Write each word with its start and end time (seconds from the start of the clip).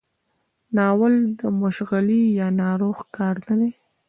ناول 0.75 1.13
د 1.39 1.41
مشغلې 1.61 2.21
یا 2.39 2.47
ناروغ 2.61 2.97
کار 3.15 3.35
نه 3.47 3.55
دی. 3.59 3.71